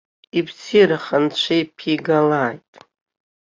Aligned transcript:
Ибзиараха 0.37 1.15
анцәа 1.21 1.55
ибԥигалааит! 1.61 2.69